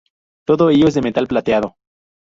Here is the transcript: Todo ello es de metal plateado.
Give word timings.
Todo 0.47 0.71
ello 0.71 0.87
es 0.87 0.95
de 0.95 1.03
metal 1.03 1.27
plateado. 1.27 1.75